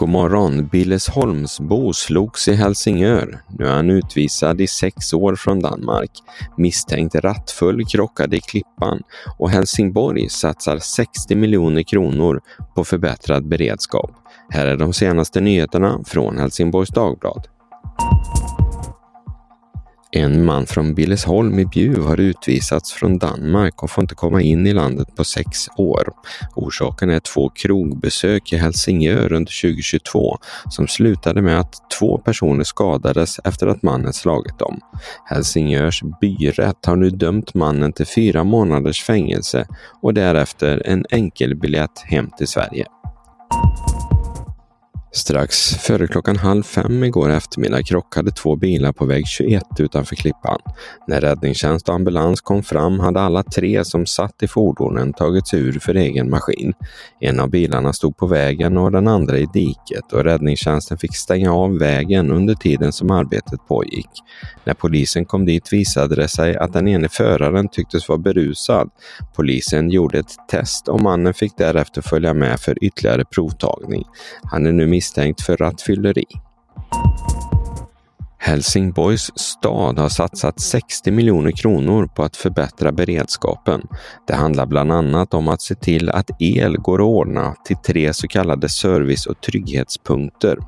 God 0.00 0.08
morgon! 0.08 0.66
Billesholmsbo 0.66 1.92
slogs 1.92 2.48
i 2.48 2.54
Helsingör. 2.54 3.42
Nu 3.58 3.66
är 3.66 3.72
han 3.72 3.90
utvisad 3.90 4.60
i 4.60 4.66
sex 4.66 5.12
år 5.12 5.36
från 5.36 5.60
Danmark. 5.60 6.10
Misstänkt 6.56 7.14
rattfull 7.14 7.86
krockade 7.86 8.36
i 8.36 8.40
Klippan 8.40 9.02
och 9.38 9.50
Helsingborg 9.50 10.28
satsar 10.28 10.78
60 10.78 11.34
miljoner 11.34 11.82
kronor 11.82 12.40
på 12.74 12.84
förbättrad 12.84 13.48
beredskap. 13.48 14.10
Här 14.48 14.66
är 14.66 14.76
de 14.76 14.92
senaste 14.92 15.40
nyheterna 15.40 16.00
från 16.06 16.38
Helsingborgs 16.38 16.90
Dagblad. 16.90 17.48
En 20.12 20.44
man 20.44 20.66
från 20.66 20.94
Billesholm 20.94 21.58
i 21.58 21.64
Bjuv 21.64 22.02
har 22.02 22.20
utvisats 22.20 22.92
från 22.92 23.18
Danmark 23.18 23.82
och 23.82 23.90
får 23.90 24.02
inte 24.02 24.14
komma 24.14 24.42
in 24.42 24.66
i 24.66 24.72
landet 24.72 25.16
på 25.16 25.24
sex 25.24 25.68
år. 25.76 26.12
Orsaken 26.54 27.10
är 27.10 27.20
två 27.20 27.48
krogbesök 27.48 28.52
i 28.52 28.56
Helsingör 28.56 29.32
under 29.32 29.62
2022 29.62 30.38
som 30.70 30.88
slutade 30.88 31.42
med 31.42 31.60
att 31.60 31.90
två 31.98 32.18
personer 32.18 32.64
skadades 32.64 33.38
efter 33.44 33.66
att 33.66 33.82
mannen 33.82 34.12
slagit 34.12 34.58
dem. 34.58 34.80
Helsingörs 35.24 36.02
byrätt 36.20 36.86
har 36.86 36.96
nu 36.96 37.10
dömt 37.10 37.54
mannen 37.54 37.92
till 37.92 38.06
fyra 38.06 38.44
månaders 38.44 39.02
fängelse 39.02 39.66
och 40.02 40.14
därefter 40.14 40.82
en 40.86 41.04
enkelbiljett 41.10 41.98
hem 42.04 42.30
till 42.38 42.48
Sverige. 42.48 42.86
Strax 45.12 45.74
före 45.74 46.06
klockan 46.06 46.36
halv 46.36 46.62
fem 46.62 47.04
igår 47.04 47.30
eftermiddag 47.30 47.82
krockade 47.82 48.30
två 48.30 48.56
bilar 48.56 48.92
på 48.92 49.04
väg 49.04 49.26
21 49.26 49.62
utanför 49.78 50.16
Klippan. 50.16 50.58
När 51.06 51.20
räddningstjänst 51.20 51.88
och 51.88 51.94
ambulans 51.94 52.40
kom 52.40 52.62
fram 52.62 53.00
hade 53.00 53.20
alla 53.20 53.42
tre 53.42 53.84
som 53.84 54.06
satt 54.06 54.42
i 54.42 54.48
fordonen 54.48 55.12
tagit 55.12 55.48
sig 55.48 55.60
ur 55.60 55.78
för 55.78 55.94
egen 55.94 56.30
maskin. 56.30 56.72
En 57.20 57.40
av 57.40 57.50
bilarna 57.50 57.92
stod 57.92 58.16
på 58.16 58.26
vägen 58.26 58.76
och 58.76 58.92
den 58.92 59.08
andra 59.08 59.38
i 59.38 59.46
diket 59.52 60.12
och 60.12 60.24
räddningstjänsten 60.24 60.98
fick 60.98 61.16
stänga 61.16 61.54
av 61.54 61.78
vägen 61.78 62.30
under 62.30 62.54
tiden 62.54 62.92
som 62.92 63.10
arbetet 63.10 63.68
pågick. 63.68 64.10
När 64.64 64.74
polisen 64.74 65.24
kom 65.24 65.44
dit 65.44 65.72
visade 65.72 66.16
det 66.16 66.28
sig 66.28 66.56
att 66.56 66.72
den 66.72 66.88
ene 66.88 67.08
föraren 67.08 67.68
tycktes 67.68 68.08
vara 68.08 68.18
berusad. 68.18 68.90
Polisen 69.34 69.90
gjorde 69.90 70.18
ett 70.18 70.34
test 70.50 70.88
och 70.88 71.00
mannen 71.00 71.34
fick 71.34 71.56
därefter 71.56 72.02
följa 72.02 72.34
med 72.34 72.60
för 72.60 72.84
ytterligare 72.84 73.24
provtagning. 73.24 74.04
Han 74.42 74.66
är 74.66 74.72
nu 74.72 74.86
misstänkt 75.00 75.40
för 75.40 75.56
rattfylleri. 75.56 76.24
Helsingborgs 78.42 79.30
stad 79.38 79.98
har 79.98 80.08
satsat 80.08 80.60
60 80.60 81.10
miljoner 81.10 81.50
kronor 81.50 82.06
på 82.06 82.22
att 82.22 82.36
förbättra 82.36 82.92
beredskapen. 82.92 83.82
Det 84.26 84.34
handlar 84.34 84.66
bland 84.66 84.92
annat 84.92 85.34
om 85.34 85.48
att 85.48 85.62
se 85.62 85.74
till 85.74 86.10
att 86.10 86.30
el 86.38 86.76
går 86.76 86.98
att 86.98 87.06
ordna 87.06 87.54
till 87.64 87.76
tre 87.76 88.14
så 88.14 88.28
kallade 88.28 88.68
service 88.68 89.26
och 89.26 89.40
trygghetspunkter. 89.40 90.58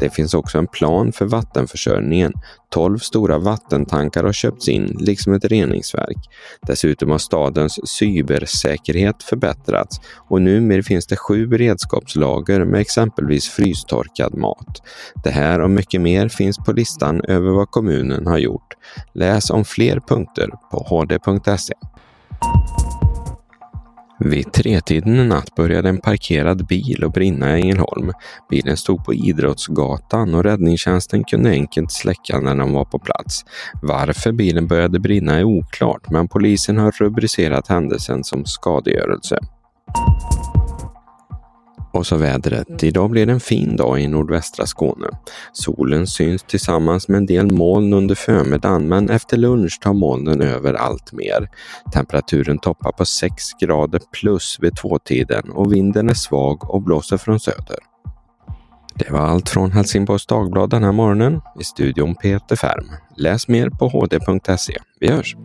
Det 0.00 0.10
finns 0.10 0.34
också 0.34 0.58
en 0.58 0.66
plan 0.66 1.12
för 1.12 1.24
vattenförsörjningen 1.24 2.32
12 2.70 2.98
stora 2.98 3.38
vattentankar 3.38 4.24
har 4.24 4.32
köpts 4.32 4.68
in, 4.68 4.96
liksom 5.00 5.32
ett 5.32 5.44
reningsverk. 5.44 6.18
Dessutom 6.66 7.10
har 7.10 7.18
stadens 7.18 7.88
cybersäkerhet 7.98 9.22
förbättrats 9.22 10.00
och 10.28 10.42
numera 10.42 10.82
finns 10.82 11.06
det 11.06 11.16
sju 11.16 11.46
beredskapslager 11.46 12.64
med 12.64 12.80
exempelvis 12.80 13.48
frystorkad 13.48 14.34
mat. 14.34 14.82
Det 15.24 15.30
här 15.30 15.60
och 15.60 15.70
mycket 15.70 16.00
mer 16.00 16.28
finns 16.28 16.58
på 16.58 16.72
listan 16.72 17.19
över 17.28 17.50
vad 17.50 17.70
kommunen 17.70 18.26
har 18.26 18.38
gjort. 18.38 18.74
Läs 19.12 19.50
om 19.50 19.64
fler 19.64 20.00
punkter 20.00 20.50
på 20.70 20.86
hd.se. 20.88 21.74
Vid 24.24 24.52
tretiden 24.52 25.16
i 25.16 25.24
natt 25.24 25.54
började 25.54 25.88
en 25.88 26.00
parkerad 26.00 26.66
bil 26.66 27.04
att 27.04 27.12
brinna 27.12 27.58
i 27.58 27.62
Ängelholm. 27.62 28.12
Bilen 28.50 28.76
stod 28.76 29.04
på 29.04 29.14
Idrottsgatan 29.14 30.34
och 30.34 30.44
räddningstjänsten 30.44 31.24
kunde 31.24 31.50
enkelt 31.50 31.92
släcka 31.92 32.40
när 32.40 32.54
de 32.54 32.72
var 32.72 32.84
på 32.84 32.98
plats. 32.98 33.44
Varför 33.82 34.32
bilen 34.32 34.66
började 34.66 35.00
brinna 35.00 35.34
är 35.34 35.44
oklart, 35.44 36.10
men 36.10 36.28
polisen 36.28 36.78
har 36.78 36.90
rubricerat 36.90 37.68
händelsen 37.68 38.24
som 38.24 38.44
skadegörelse. 38.44 39.38
Och 41.92 42.06
så 42.06 42.16
vädret. 42.16 42.82
Idag 42.82 43.10
blir 43.10 43.26
det 43.26 43.32
en 43.32 43.40
fin 43.40 43.76
dag 43.76 44.00
i 44.00 44.08
nordvästra 44.08 44.66
Skåne. 44.66 45.08
Solen 45.52 46.06
syns 46.06 46.42
tillsammans 46.42 47.08
med 47.08 47.18
en 47.18 47.26
del 47.26 47.52
moln 47.52 47.92
under 47.92 48.14
förmiddagen 48.14 48.88
men 48.88 49.10
efter 49.10 49.36
lunch 49.36 49.80
tar 49.80 49.92
molnen 49.92 50.42
över 50.42 50.74
allt 50.74 51.12
mer. 51.12 51.48
Temperaturen 51.92 52.58
toppar 52.58 52.92
på 52.92 53.04
6 53.04 53.52
grader 53.60 54.00
plus 54.20 54.58
vid 54.60 54.76
tvåtiden 54.76 55.50
och 55.50 55.72
vinden 55.72 56.08
är 56.08 56.14
svag 56.14 56.70
och 56.70 56.82
blåser 56.82 57.16
från 57.16 57.40
söder. 57.40 57.78
Det 58.94 59.10
var 59.10 59.20
allt 59.20 59.48
från 59.48 59.72
Helsingborgs 59.72 60.26
Dagblad 60.26 60.70
den 60.70 60.84
här 60.84 60.92
morgonen. 60.92 61.40
I 61.60 61.64
studion 61.64 62.14
Peter 62.14 62.56
Färm. 62.56 62.86
Läs 63.16 63.48
mer 63.48 63.70
på 63.70 63.88
hd.se. 63.88 64.74
Vi 65.00 65.10
hörs! 65.10 65.36